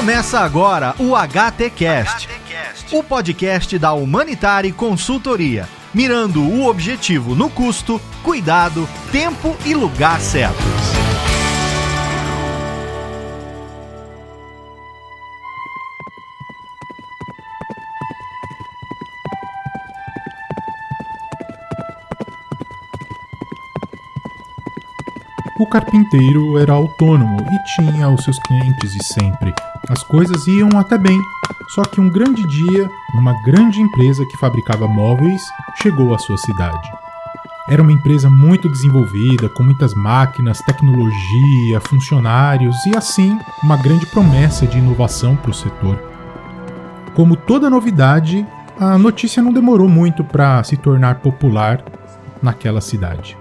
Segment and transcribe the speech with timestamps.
[0.00, 2.26] Começa agora o HTCast,
[2.90, 10.79] o podcast da Humanitari Consultoria, mirando o objetivo no custo, cuidado, tempo e lugar certos.
[25.60, 29.54] O carpinteiro era autônomo e tinha os seus clientes de sempre.
[29.90, 31.20] As coisas iam até bem,
[31.74, 35.42] só que um grande dia, uma grande empresa que fabricava móveis
[35.82, 36.90] chegou à sua cidade.
[37.68, 44.66] Era uma empresa muito desenvolvida, com muitas máquinas, tecnologia, funcionários e assim uma grande promessa
[44.66, 46.02] de inovação para o setor.
[47.14, 48.46] Como toda novidade,
[48.78, 51.84] a notícia não demorou muito para se tornar popular
[52.42, 53.36] naquela cidade.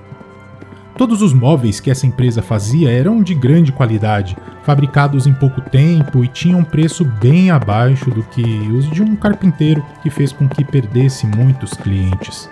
[1.00, 6.26] Todos os móveis que essa empresa fazia eram de grande qualidade, fabricados em pouco tempo
[6.26, 10.62] e tinham preço bem abaixo do que os de um carpinteiro que fez com que
[10.62, 12.50] perdesse muitos clientes.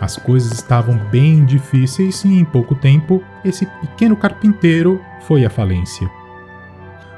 [0.00, 6.08] As coisas estavam bem difíceis e em pouco tempo esse pequeno carpinteiro foi à falência.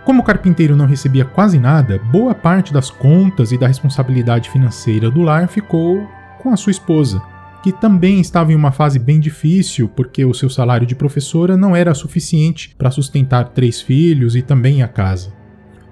[0.06, 5.10] Como o carpinteiro não recebia quase nada, boa parte das contas e da responsabilidade financeira
[5.10, 7.20] do lar ficou com a sua esposa,
[7.62, 11.74] que também estava em uma fase bem difícil, porque o seu salário de professora não
[11.74, 15.32] era suficiente para sustentar três filhos e também a casa.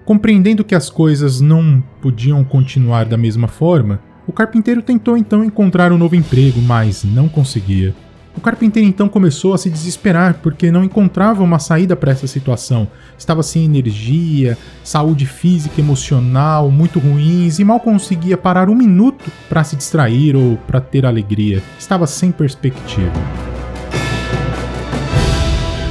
[0.05, 5.92] Compreendendo que as coisas não podiam continuar da mesma forma, o carpinteiro tentou então encontrar
[5.92, 7.95] um novo emprego, mas não conseguia.
[8.37, 12.89] O carpinteiro então começou a se desesperar porque não encontrava uma saída para essa situação.
[13.17, 19.63] Estava sem energia, saúde física emocional muito ruins e mal conseguia parar um minuto para
[19.63, 21.63] se distrair ou para ter alegria.
[21.79, 23.13] Estava sem perspectiva.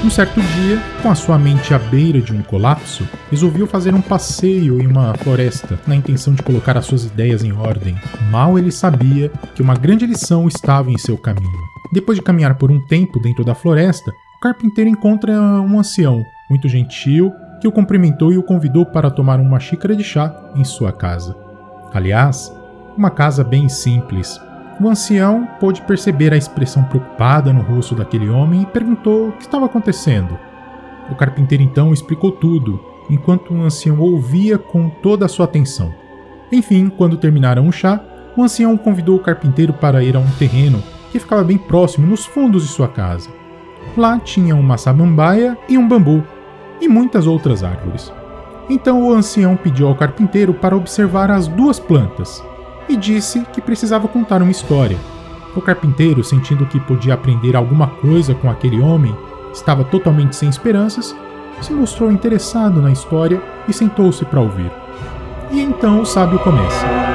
[0.03, 4.01] Um certo dia, com a sua mente à beira de um colapso, resolveu fazer um
[4.01, 7.95] passeio em uma floresta, na intenção de colocar as suas ideias em ordem.
[8.29, 11.72] Mal ele sabia que uma grande lição estava em seu caminho.
[11.93, 16.67] Depois de caminhar por um tempo dentro da floresta, o carpinteiro encontra um ancião, muito
[16.67, 17.31] gentil,
[17.61, 21.37] que o cumprimentou e o convidou para tomar uma xícara de chá em sua casa.
[21.93, 22.51] Aliás,
[22.97, 24.41] uma casa bem simples.
[24.81, 29.43] O ancião pôde perceber a expressão preocupada no rosto daquele homem e perguntou o que
[29.43, 30.35] estava acontecendo.
[31.11, 35.93] O carpinteiro então explicou tudo, enquanto o ancião ouvia com toda a sua atenção.
[36.51, 38.03] Enfim, quando terminaram o chá,
[38.35, 40.81] o ancião convidou o carpinteiro para ir a um terreno
[41.13, 43.29] que ficava bem próximo, nos fundos de sua casa.
[43.95, 46.23] Lá tinha uma samambaia e um bambu,
[46.81, 48.11] e muitas outras árvores.
[48.67, 52.43] Então o ancião pediu ao carpinteiro para observar as duas plantas
[52.89, 54.97] e disse que precisava contar uma história.
[55.55, 59.15] O carpinteiro, sentindo que podia aprender alguma coisa com aquele homem,
[59.53, 61.15] estava totalmente sem esperanças,
[61.61, 64.71] se mostrou interessado na história e sentou-se para ouvir.
[65.51, 67.12] E então o sábio começa.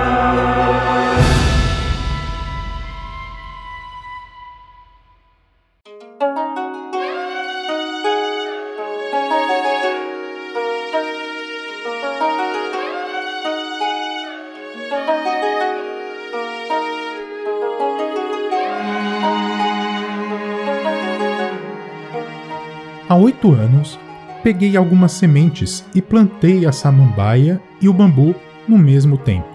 [23.18, 23.98] Oito anos,
[24.42, 28.34] peguei algumas sementes e plantei a samambaia e o bambu
[28.66, 29.48] no mesmo tempo.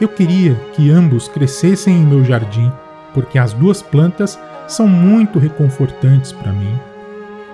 [0.00, 2.70] Eu queria que ambos crescessem em meu jardim,
[3.12, 6.72] porque as duas plantas são muito reconfortantes para mim.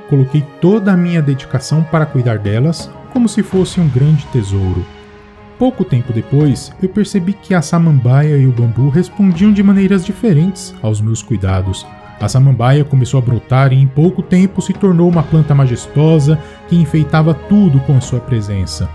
[0.09, 4.85] Coloquei toda a minha dedicação para cuidar delas como se fosse um grande tesouro.
[5.59, 10.75] Pouco tempo depois, eu percebi que a samambaia e o bambu respondiam de maneiras diferentes
[10.83, 11.87] aos meus cuidados
[12.21, 16.39] a samambaia começou a brotar e em pouco tempo se tornou uma planta majestosa
[16.69, 18.89] que enfeitava tudo com sua presença.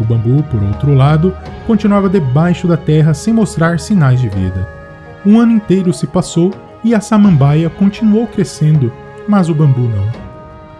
[0.00, 4.68] O bambu, por outro lado, continuava debaixo da terra sem mostrar sinais de vida.
[5.24, 6.50] Um ano inteiro se passou
[6.82, 8.92] e a samambaia continuou crescendo,
[9.28, 10.08] mas o bambu não.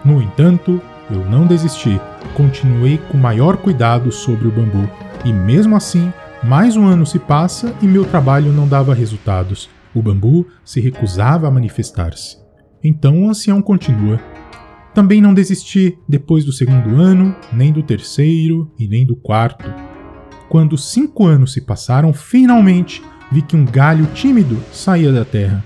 [0.03, 2.01] No entanto, eu não desisti,
[2.33, 4.89] continuei com maior cuidado sobre o bambu,
[5.23, 6.11] e mesmo assim,
[6.43, 9.69] mais um ano se passa e meu trabalho não dava resultados.
[9.93, 12.37] O bambu se recusava a manifestar-se.
[12.83, 14.19] Então o ancião continua.
[14.93, 19.65] Também não desisti depois do segundo ano, nem do terceiro e nem do quarto.
[20.49, 23.01] Quando cinco anos se passaram, finalmente
[23.31, 25.63] vi que um galho tímido saía da terra.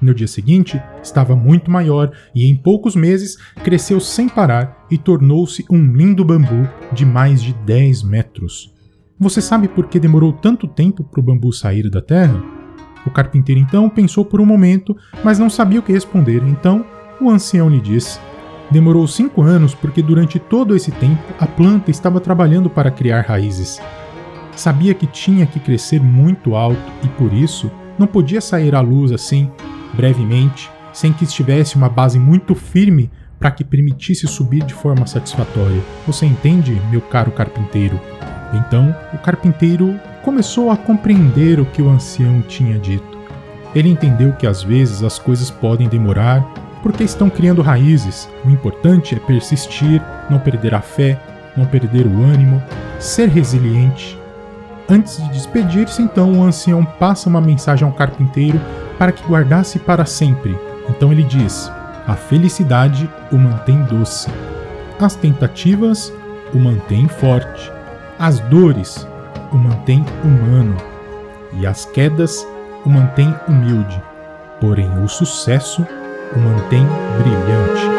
[0.00, 5.64] No dia seguinte, estava muito maior e em poucos meses cresceu sem parar e tornou-se
[5.70, 8.72] um lindo bambu de mais de 10 metros.
[9.18, 12.57] Você sabe por que demorou tanto tempo para o bambu sair da terra?
[13.06, 16.42] O carpinteiro então pensou por um momento, mas não sabia o que responder.
[16.46, 16.84] Então
[17.20, 18.18] o ancião lhe disse:
[18.70, 23.80] Demorou cinco anos porque durante todo esse tempo a planta estava trabalhando para criar raízes.
[24.54, 29.12] Sabia que tinha que crescer muito alto e por isso não podia sair à luz
[29.12, 29.50] assim,
[29.94, 35.80] brevemente, sem que estivesse uma base muito firme para que permitisse subir de forma satisfatória.
[36.06, 37.98] Você entende, meu caro carpinteiro?
[38.52, 43.18] Então, o carpinteiro começou a compreender o que o ancião tinha dito.
[43.74, 46.42] Ele entendeu que às vezes as coisas podem demorar
[46.82, 48.28] porque estão criando raízes.
[48.44, 51.20] O importante é persistir, não perder a fé,
[51.56, 52.62] não perder o ânimo,
[52.98, 54.18] ser resiliente.
[54.88, 58.58] Antes de despedir-se, então, o ancião passa uma mensagem ao carpinteiro
[58.98, 60.58] para que guardasse para sempre.
[60.88, 61.70] Então ele diz:
[62.06, 64.30] A felicidade o mantém doce,
[64.98, 66.12] as tentativas
[66.54, 67.70] o mantém forte,
[68.18, 69.06] as dores
[69.52, 70.76] o mantém humano,
[71.54, 72.46] e as quedas
[72.84, 74.02] o mantém humilde.
[74.60, 75.86] Porém, o sucesso
[76.34, 76.86] o mantém
[77.18, 77.98] brilhante.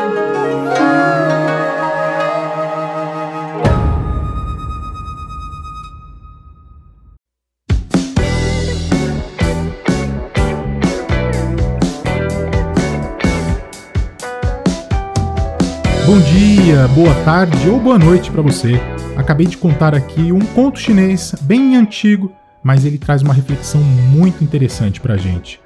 [16.05, 18.98] Bom dia, boa tarde ou boa noite para você.
[19.19, 22.31] Acabei de contar aqui um conto chinês bem antigo,
[22.63, 25.59] mas ele traz uma reflexão muito interessante para a gente.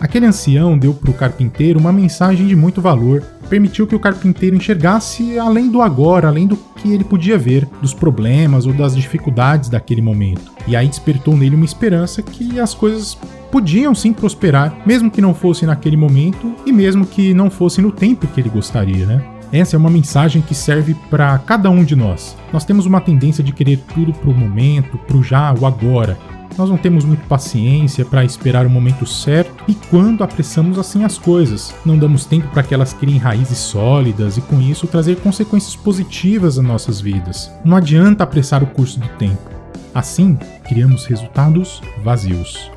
[0.00, 4.56] Aquele ancião deu para o carpinteiro uma mensagem de muito valor, permitiu que o carpinteiro
[4.56, 9.70] enxergasse além do agora, além do que ele podia ver, dos problemas ou das dificuldades
[9.70, 10.50] daquele momento.
[10.66, 13.16] E aí despertou nele uma esperança que as coisas
[13.52, 17.92] podiam sim prosperar, mesmo que não fosse naquele momento e mesmo que não fosse no
[17.92, 19.39] tempo que ele gostaria, né?
[19.52, 22.36] Essa é uma mensagem que serve para cada um de nós.
[22.52, 26.16] Nós temos uma tendência de querer tudo pro momento, pro já, o agora.
[26.56, 31.18] Nós não temos muita paciência para esperar o momento certo e quando apressamos assim as
[31.18, 35.74] coisas, não damos tempo para que elas criem raízes sólidas e com isso trazer consequências
[35.74, 37.50] positivas às nossas vidas.
[37.64, 39.50] Não adianta apressar o curso do tempo.
[39.92, 42.70] Assim, criamos resultados vazios.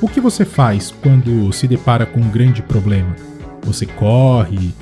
[0.00, 3.14] O que você faz quando se depara com um grande problema?
[3.62, 4.74] Você corre,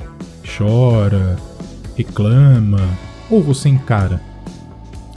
[0.47, 1.37] chora,
[1.97, 2.81] reclama
[3.31, 4.21] ou você encara?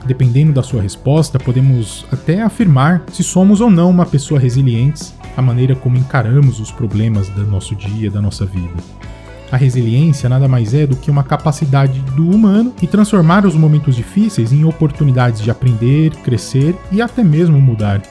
[0.06, 5.42] Dependendo da sua resposta, podemos até afirmar se somos ou não uma pessoa resiliente, a
[5.42, 8.76] maneira como encaramos os problemas do nosso dia, da nossa vida.
[9.52, 13.96] A resiliência nada mais é do que uma capacidade do humano de transformar os momentos
[13.96, 18.02] difíceis em oportunidades de aprender, crescer e até mesmo mudar.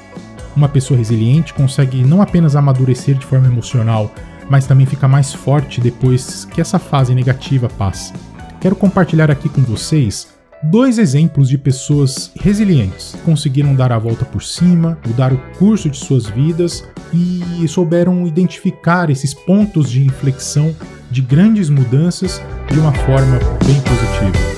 [0.57, 4.13] Uma pessoa resiliente consegue não apenas amadurecer de forma emocional,
[4.49, 8.13] mas também fica mais forte depois que essa fase negativa passa.
[8.61, 13.15] Quero compartilhar aqui com vocês dois exemplos de pessoas resilientes.
[13.25, 19.11] Conseguiram dar a volta por cima, mudar o curso de suas vidas e souberam identificar
[19.11, 20.75] esses pontos de inflexão
[21.11, 22.41] de grandes mudanças
[22.71, 24.55] de uma forma bem positiva.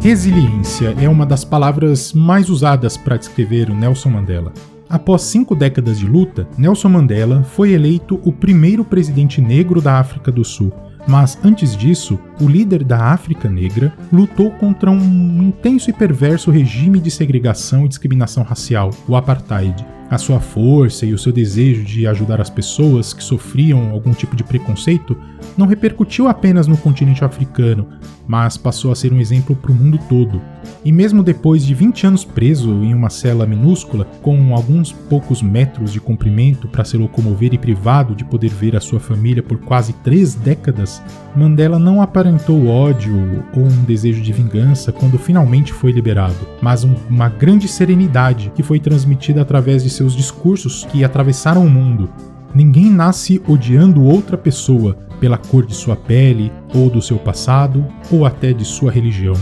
[0.00, 4.52] Resiliência é uma das palavras mais usadas para descrever o Nelson Mandela.
[4.88, 10.30] Após cinco décadas de luta, Nelson Mandela foi eleito o primeiro presidente negro da África
[10.30, 10.72] do Sul.
[11.08, 17.00] Mas antes disso, o líder da África Negra lutou contra um intenso e perverso regime
[17.00, 19.86] de segregação e discriminação racial, o apartheid.
[20.08, 24.36] A sua força e o seu desejo de ajudar as pessoas que sofriam algum tipo
[24.36, 25.16] de preconceito
[25.56, 27.86] não repercutiu apenas no continente africano,
[28.26, 30.40] mas passou a ser um exemplo para o mundo todo.
[30.84, 35.92] E mesmo depois de 20 anos preso em uma cela minúscula, com alguns poucos metros
[35.92, 39.92] de comprimento para se locomover e privado de poder ver a sua família por quase
[39.92, 41.02] três décadas,
[41.34, 46.94] Mandela não aparentou ódio ou um desejo de vingança quando finalmente foi liberado, mas um,
[47.08, 52.08] uma grande serenidade que foi transmitida através de seus discursos que atravessaram o mundo.
[52.54, 58.26] Ninguém nasce odiando outra pessoa pela cor de sua pele, ou do seu passado, ou
[58.26, 59.34] até de sua religião.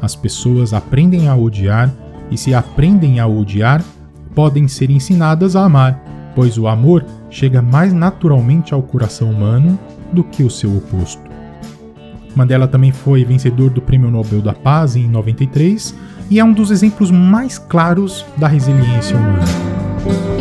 [0.00, 1.92] As pessoas aprendem a odiar,
[2.30, 3.84] e se aprendem a odiar,
[4.34, 9.78] podem ser ensinadas a amar, pois o amor chega mais naturalmente ao coração humano
[10.12, 11.22] do que o seu oposto.
[12.34, 15.94] Mandela também foi vencedor do Prêmio Nobel da Paz em 93
[16.30, 20.33] e é um dos exemplos mais claros da resiliência humana.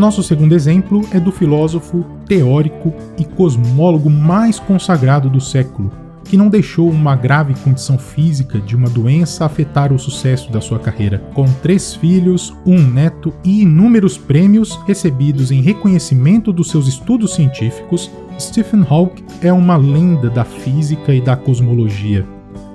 [0.00, 5.92] Nosso segundo exemplo é do filósofo, teórico e cosmólogo mais consagrado do século,
[6.24, 10.78] que não deixou uma grave condição física de uma doença afetar o sucesso da sua
[10.78, 11.18] carreira.
[11.34, 18.10] Com três filhos, um neto e inúmeros prêmios recebidos em reconhecimento dos seus estudos científicos,
[18.40, 22.26] Stephen Hawking é uma lenda da física e da cosmologia.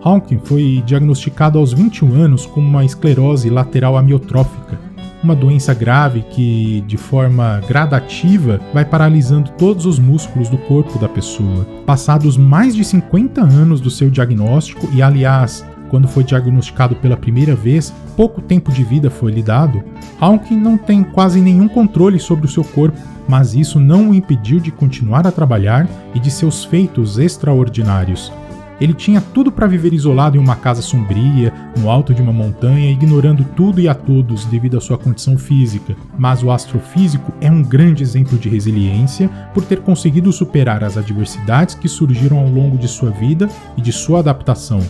[0.04, 4.85] Hawking foi diagnosticado aos 21 anos com uma esclerose lateral amiotrófica,
[5.26, 11.10] uma doença grave que, de forma gradativa, vai paralisando todos os músculos do corpo da
[11.10, 11.66] pessoa.
[11.86, 17.56] Passados mais de 50 anos do seu diagnóstico, e aliás, quando foi diagnosticado pela primeira
[17.56, 19.84] vez, pouco tempo de vida foi lhe dado,
[20.20, 24.60] Hawking não tem quase nenhum controle sobre o seu corpo, mas isso não o impediu
[24.60, 28.32] de continuar a trabalhar e de seus feitos extraordinários.
[28.80, 32.92] Ele tinha tudo para viver isolado em uma casa sombria, no alto de uma montanha,
[32.92, 35.96] ignorando tudo e a todos devido à sua condição física.
[36.18, 41.76] Mas o astrofísico é um grande exemplo de resiliência por ter conseguido superar as adversidades
[41.76, 44.82] que surgiram ao longo de sua vida e de sua adaptação.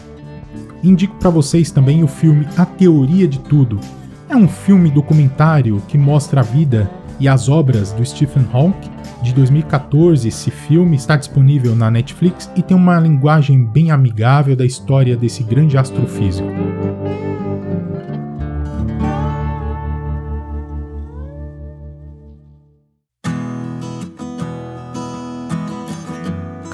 [0.83, 3.79] Indico para vocês também o filme A Teoria de Tudo.
[4.27, 6.89] É um filme documentário que mostra a vida
[7.19, 8.91] e as obras do Stephen Hawking
[9.21, 10.27] de 2014.
[10.27, 15.43] Esse filme está disponível na Netflix e tem uma linguagem bem amigável da história desse
[15.43, 16.49] grande astrofísico.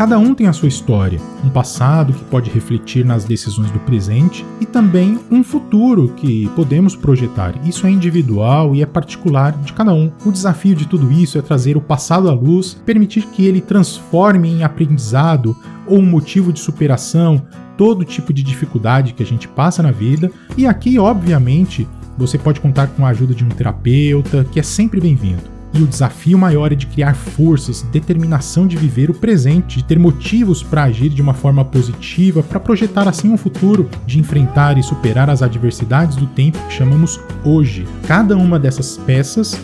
[0.01, 4.43] Cada um tem a sua história, um passado que pode refletir nas decisões do presente
[4.59, 7.53] e também um futuro que podemos projetar.
[7.63, 10.11] Isso é individual e é particular de cada um.
[10.25, 14.49] O desafio de tudo isso é trazer o passado à luz, permitir que ele transforme
[14.49, 15.55] em aprendizado
[15.85, 17.39] ou um motivo de superação
[17.77, 20.31] todo tipo de dificuldade que a gente passa na vida.
[20.57, 24.99] E aqui, obviamente, você pode contar com a ajuda de um terapeuta, que é sempre
[24.99, 25.60] bem-vindo.
[25.73, 29.97] E o desafio maior é de criar forças, determinação de viver o presente, de ter
[29.97, 34.83] motivos para agir de uma forma positiva, para projetar assim um futuro, de enfrentar e
[34.83, 37.87] superar as adversidades do tempo que chamamos hoje.
[38.05, 39.57] Cada uma dessas peças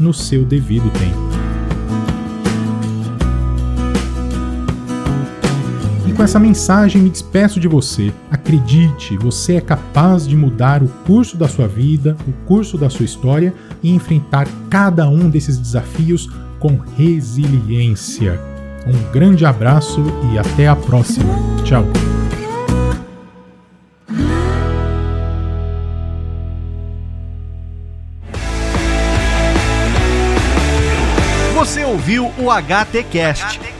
[0.00, 1.32] no seu devido tempo.
[6.08, 8.12] E com essa mensagem me despeço de você.
[8.42, 13.04] Acredite, você é capaz de mudar o curso da sua vida, o curso da sua
[13.04, 18.40] história e enfrentar cada um desses desafios com resiliência.
[18.84, 21.32] Um grande abraço e até a próxima.
[21.62, 21.84] Tchau.
[31.54, 33.71] Você ouviu o HTCast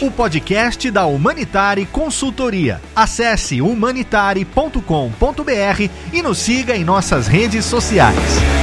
[0.00, 2.80] o podcast da Humanitari Consultoria.
[2.96, 8.59] Acesse humanitari.com.br e nos siga em nossas redes sociais.